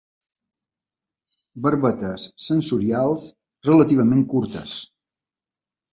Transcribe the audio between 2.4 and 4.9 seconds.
sensorials relativament curtes.